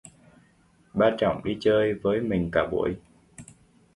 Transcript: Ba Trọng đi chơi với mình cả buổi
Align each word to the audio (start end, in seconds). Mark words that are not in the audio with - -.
Ba 0.93 1.15
Trọng 1.17 1.43
đi 1.43 1.57
chơi 1.59 1.93
với 1.93 2.19
mình 2.21 2.49
cả 2.51 2.67
buổi 2.71 2.95